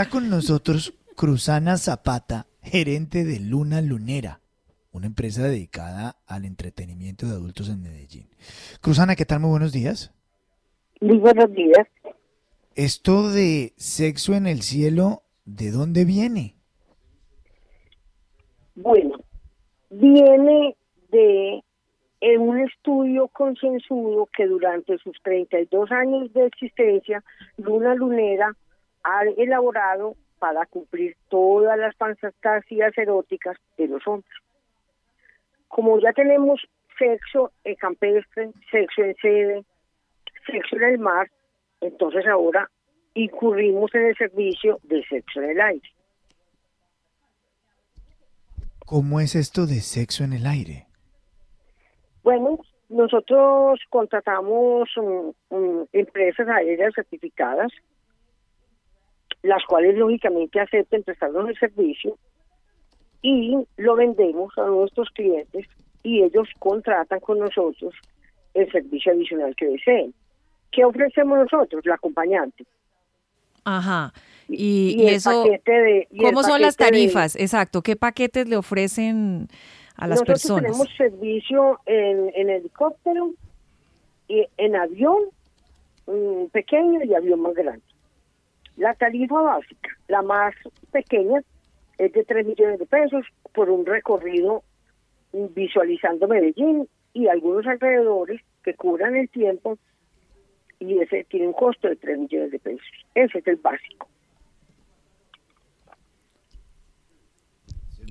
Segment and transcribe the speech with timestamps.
[0.00, 4.40] Está con nosotros Cruzana Zapata, gerente de Luna Lunera,
[4.92, 8.26] una empresa dedicada al entretenimiento de adultos en Medellín.
[8.80, 9.40] Cruzana, ¿qué tal?
[9.40, 10.14] Muy buenos días.
[11.02, 11.86] Muy buenos días.
[12.76, 16.54] Esto de sexo en el cielo, ¿de dónde viene?
[18.76, 19.18] Bueno,
[19.90, 20.76] viene
[21.10, 21.62] de
[22.38, 27.22] un estudio concienzudo que durante sus 32 años de existencia,
[27.58, 28.56] Luna Lunera
[29.36, 34.32] elaborado para cumplir todas las fantasías eróticas de los hombres.
[35.68, 36.60] Como ya tenemos
[36.98, 39.64] sexo en campestre, sexo en sede,
[40.46, 41.30] sexo en el mar,
[41.80, 42.70] entonces ahora
[43.14, 45.88] incurrimos en el servicio de sexo en el aire.
[48.86, 50.86] ¿Cómo es esto de sexo en el aire?
[52.22, 52.58] Bueno,
[52.88, 54.88] nosotros contratamos
[55.92, 57.70] empresas aéreas certificadas,
[59.42, 62.16] las cuales lógicamente aceptan prestarnos el servicio
[63.22, 65.66] y lo vendemos a nuestros clientes
[66.02, 67.94] y ellos contratan con nosotros
[68.54, 70.14] el servicio adicional que deseen.
[70.72, 71.84] ¿Qué ofrecemos nosotros?
[71.84, 72.64] La acompañante.
[73.64, 74.12] Ajá.
[74.48, 75.44] Y, eso,
[76.18, 77.36] ¿cómo son las tarifas?
[77.36, 79.48] Exacto, ¿qué paquetes le ofrecen
[79.96, 80.72] a las personas?
[80.72, 83.32] Nosotros tenemos servicio en, helicóptero,
[84.26, 85.18] y en avión
[86.06, 87.82] mm, pequeño y avión más grande.
[88.80, 90.54] La tarifa básica, la más
[90.90, 91.42] pequeña,
[91.98, 94.62] es de 3 millones de pesos por un recorrido
[95.34, 99.76] visualizando Medellín y algunos alrededores que cubran el tiempo
[100.78, 102.86] y ese tiene un costo de 3 millones de pesos.
[103.14, 104.08] Ese es el básico.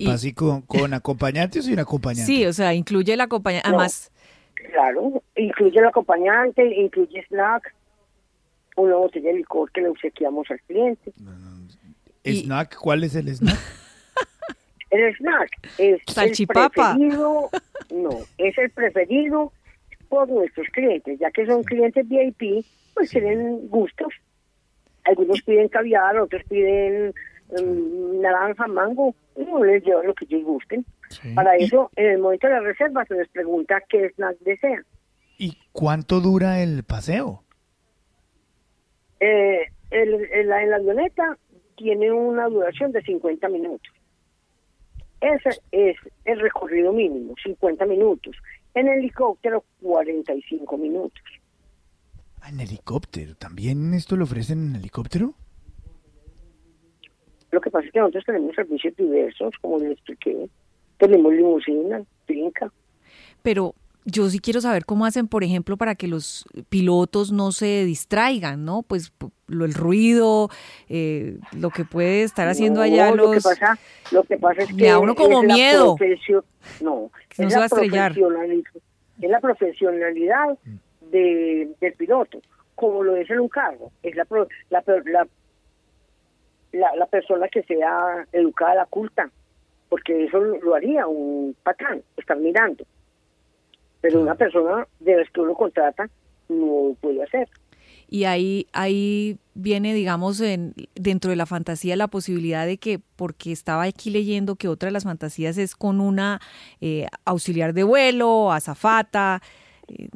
[0.06, 2.32] ¿Básico con acompañantes o sin acompañante?
[2.32, 3.66] Sí, o sea, incluye el acompañante.
[3.66, 4.12] Además.
[4.54, 7.74] claro, incluye el acompañante, incluye snack,
[8.76, 11.12] una botella de licor que le obsequiamos al cliente.
[12.24, 12.76] ¿Snack?
[12.76, 13.58] ¿Cuál es el snack?
[14.90, 17.50] el snack es el preferido,
[17.90, 19.52] no, es el preferido
[20.08, 24.12] por nuestros clientes, ya que son clientes VIP, pues tienen gustos.
[25.04, 27.14] Algunos piden caviar, otros piden
[27.50, 30.84] mm, naranja, mango, no les llevan lo que ellos gusten.
[31.34, 34.84] Para eso, en el momento de la reserva se les pregunta qué snack desean.
[35.38, 37.44] ¿Y cuánto dura el paseo?
[39.20, 41.38] Eh, en la avioneta
[41.76, 43.92] tiene una duración de 50 minutos.
[45.20, 48.34] Ese es el recorrido mínimo, 50 minutos.
[48.74, 51.22] En helicóptero, 45 minutos.
[52.40, 53.34] Ah, en helicóptero.
[53.34, 55.34] ¿También esto lo ofrecen en helicóptero?
[57.50, 60.48] Lo que pasa es que nosotros tenemos servicios diversos, como les expliqué.
[60.98, 62.72] Tenemos limusina, finca.
[63.42, 63.74] Pero
[64.04, 68.64] yo sí quiero saber cómo hacen, por ejemplo, para que los pilotos no se distraigan,
[68.64, 68.82] ¿no?
[68.82, 69.12] Pues
[69.46, 70.48] lo, el ruido,
[70.88, 73.34] eh, lo que puede estar haciendo allá lo los...
[73.36, 73.78] Que pasa,
[74.10, 74.74] lo que pasa es que...
[74.74, 75.96] Me da uno como miedo.
[76.80, 80.58] No, es, la es la profesionalidad
[81.10, 82.40] de, del piloto,
[82.74, 83.92] como lo es en un cargo.
[84.02, 84.26] Es la,
[84.70, 84.82] la,
[86.72, 89.30] la, la, persona que sea educada, la culta,
[89.90, 92.84] porque eso lo haría un patrón, estar mirando
[94.00, 96.08] pero una persona de las que uno contrata
[96.48, 97.48] no puede hacer.
[98.08, 103.52] Y ahí, ahí viene, digamos, en, dentro de la fantasía la posibilidad de que, porque
[103.52, 106.40] estaba aquí leyendo que otra de las fantasías es con una
[106.80, 109.40] eh, auxiliar de vuelo, azafata,
[109.86, 110.08] eh,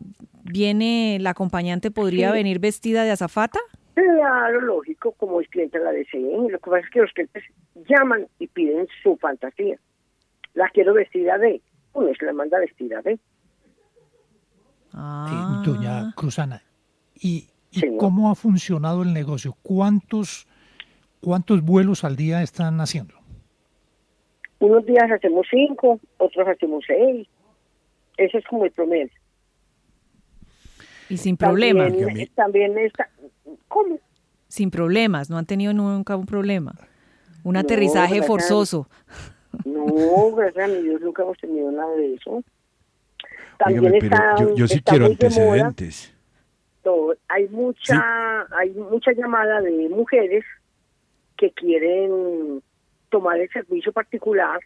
[0.43, 3.61] ¿viene, la acompañante podría venir vestida de azafata?
[3.95, 6.21] Claro, lógico, como el cliente la desee.
[6.21, 7.45] Lo que pasa es que los clientes
[7.89, 9.79] llaman y piden su fantasía.
[10.55, 11.61] La quiero vestida de,
[11.93, 13.21] uno se la manda vestida de.
[14.95, 15.63] Ah.
[15.65, 16.63] doña Cruzana,
[17.17, 17.49] ¿y,
[17.99, 19.57] cómo ha funcionado el negocio?
[19.63, 20.47] ¿Cuántos,
[21.21, 23.15] ¿Cuántos vuelos al día están haciendo?
[24.61, 27.27] Unos días hacemos cinco, otros hacemos seis.
[28.17, 29.11] Ese es como el promedio.
[31.09, 31.93] Y sin problemas.
[32.37, 33.11] También, está.
[33.69, 33.99] ¿Cómo?
[34.47, 36.75] Sin problemas, no han tenido nunca un problema.
[37.43, 38.89] Un aterrizaje forzoso.
[39.65, 42.43] no, gracias a Dios nunca hemos tenido nada de eso
[44.57, 46.15] yo, sí quiero antecedentes.
[47.29, 50.45] hay mucha, hay mucha llamada de mujeres
[51.37, 52.63] que quieren
[53.11, 54.61] tomar el servicio particular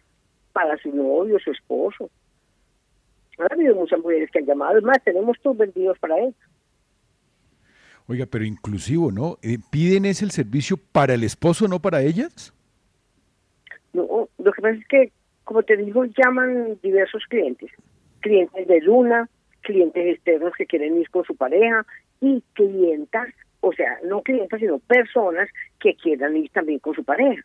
[0.53, 2.09] para su novio, su esposo.
[3.37, 6.37] Ha habido muchas mujeres que han llamado, es más, tenemos todos vendidos para eso.
[8.07, 9.37] Oiga, pero inclusivo, ¿no?
[9.41, 12.53] Eh, ¿Piden ese el servicio para el esposo, no para ellas?
[13.93, 15.11] No, lo que pasa es que,
[15.43, 17.71] como te digo, llaman diversos clientes
[18.19, 19.29] clientes de Luna,
[19.61, 21.85] clientes externos que quieren ir con su pareja
[22.21, 23.29] y clientas
[23.61, 25.49] o sea, no clientes, sino personas
[25.79, 27.43] que quieran ir también con su pareja.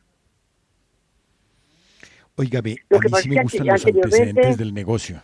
[2.36, 5.22] Óigame, a mí sí me gustan los antecedentes del negocio.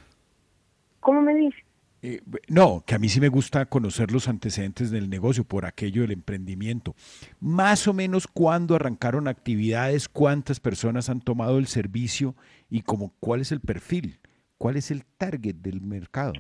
[1.01, 1.57] ¿Cómo me dice?
[2.03, 6.03] Eh, no, que a mí sí me gusta conocer los antecedentes del negocio por aquello
[6.03, 6.95] del emprendimiento.
[7.41, 12.35] Más o menos cuándo arrancaron actividades, cuántas personas han tomado el servicio
[12.71, 14.19] y como, cuál es el perfil,
[14.61, 16.35] cuál es el target del mercado.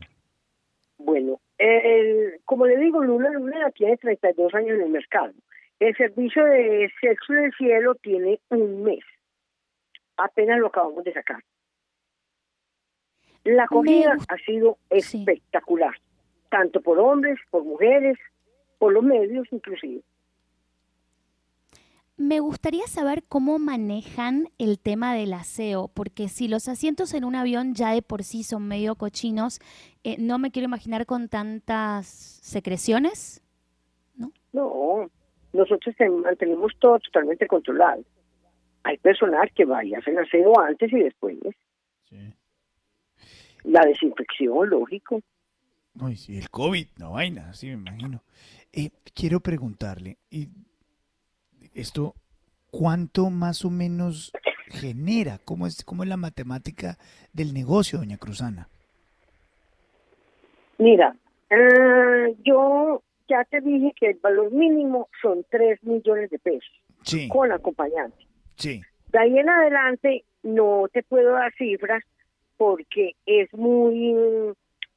[0.99, 5.33] Bueno, el, como le digo, Luna Luna tiene 32 años en el mercado.
[5.79, 9.03] El servicio de sexo del cielo tiene un mes.
[10.19, 11.43] Apenas lo acabamos de sacar.
[13.45, 15.95] La comida ha sido espectacular,
[16.51, 18.19] tanto por hombres, por mujeres,
[18.79, 20.03] por los medios inclusive.
[22.21, 27.35] Me gustaría saber cómo manejan el tema del aseo, porque si los asientos en un
[27.35, 29.59] avión ya de por sí son medio cochinos,
[30.05, 33.43] eh, no me quiero imaginar con tantas secreciones,
[34.17, 34.33] ¿no?
[34.53, 35.11] No,
[35.55, 38.05] nosotros mantenemos todo totalmente controlado.
[38.83, 41.39] Hay personal que vaya a hacer aseo antes y después.
[42.11, 42.35] Sí.
[43.65, 45.23] La desinfección, lógico.
[45.95, 48.23] No, y el COVID, no vaina, sí me imagino.
[48.75, 50.49] Eh, quiero preguntarle, y
[51.75, 52.15] esto,
[52.71, 54.33] ¿cuánto más o menos
[54.67, 55.39] genera?
[55.45, 56.97] ¿Cómo es, cómo es la matemática
[57.33, 58.69] del negocio, doña Cruzana?
[60.79, 61.15] Mira,
[61.51, 66.71] eh, yo ya te dije que el valor mínimo son 3 millones de pesos
[67.29, 68.27] con acompañante.
[68.57, 68.81] Sí.
[69.09, 72.03] De ahí en adelante no te puedo dar cifras
[72.57, 74.15] porque es muy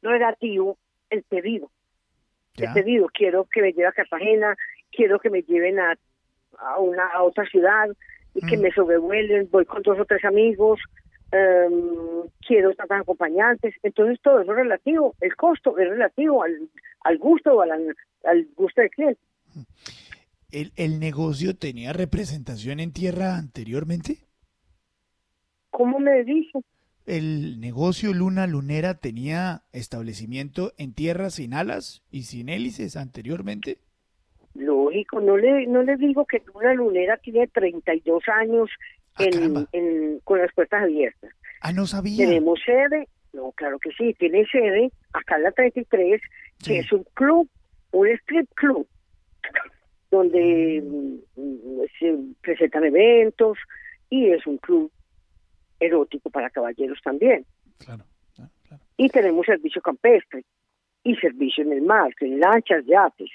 [0.02, 0.78] relativo
[1.10, 1.70] el pedido.
[2.56, 4.56] El pedido, quiero que me lleve a Cartagena,
[4.92, 5.98] quiero que me lleven a,
[6.60, 7.90] a una a otra ciudad
[8.34, 8.62] y que mm.
[8.62, 10.80] me sobrevuelen, voy con dos o tres amigos,
[11.32, 16.70] um, quiero estar acompañantes, entonces todo eso es relativo, el costo es relativo al,
[17.02, 19.22] al gusto o al, al gusto del cliente.
[20.52, 24.20] ¿El, ¿El negocio tenía representación en tierra anteriormente?
[25.70, 26.60] ¿Cómo me dice?
[27.06, 33.80] el negocio Luna Lunera tenía establecimiento en tierra sin alas y sin hélices anteriormente?
[34.56, 38.70] Lógico, no le, no le digo que Luna Lunera tiene 32 años
[39.16, 39.24] ah,
[39.72, 41.32] en, con las puertas abiertas.
[41.62, 42.26] Ah, no sabía.
[42.26, 46.22] Tenemos sede, no, claro que sí, tiene sede acá en la 33,
[46.64, 47.50] que es un club,
[47.92, 48.88] un strip club,
[50.12, 51.42] donde mm.
[51.42, 53.58] Mm, se presentan eventos
[54.10, 54.92] y es un club
[55.80, 57.46] erótico para caballeros también.
[57.80, 58.06] Claro,
[58.36, 58.52] claro,
[58.98, 60.46] Y tenemos servicio campestre
[61.04, 63.32] y servicio en el mar, en lanchas, yates.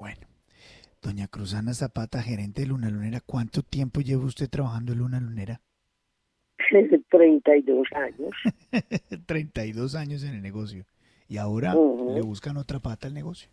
[0.00, 0.26] Bueno,
[1.02, 5.60] doña Cruzana Zapata, gerente de Luna Lunera, ¿cuánto tiempo lleva usted trabajando en Luna Lunera?
[7.10, 8.30] 32 años.
[9.26, 10.86] 32 años en el negocio.
[11.28, 13.50] Y ahora le buscan otra pata al negocio.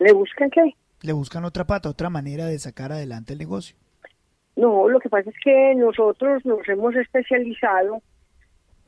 [0.00, 0.74] ¿Le buscan qué?
[1.02, 3.76] Le buscan otra pata, otra manera de sacar adelante el negocio.
[4.56, 8.02] No, lo que pasa es que nosotros nos hemos especializado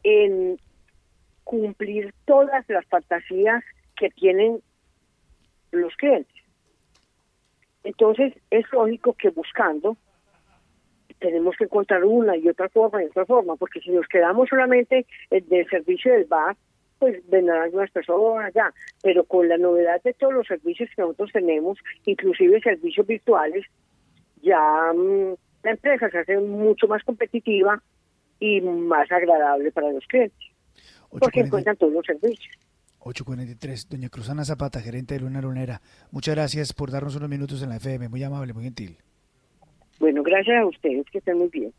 [0.02, 0.58] en
[1.44, 3.62] cumplir todas las fantasías
[3.96, 4.60] que tienen
[5.72, 6.34] los clientes.
[7.84, 9.96] Entonces, es lógico que buscando
[11.18, 15.06] tenemos que encontrar una y otra forma y otra forma, porque si nos quedamos solamente
[15.30, 16.56] del servicio del bar,
[16.98, 18.72] pues vendrán algunas personas ya,
[19.02, 23.64] pero con la novedad de todos los servicios que nosotros tenemos, inclusive servicios virtuales,
[24.42, 27.80] ya mm, la empresa se hace mucho más competitiva
[28.40, 30.38] y más agradable para los clientes,
[31.10, 32.56] porque encuentran todos los servicios.
[33.04, 35.80] 843, doña Cruzana Zapata, gerente de Luna Lunera.
[36.10, 38.96] Muchas gracias por darnos unos minutos en la FM, muy amable, muy gentil.
[39.98, 41.72] Bueno, gracias a ustedes, que estén muy bien.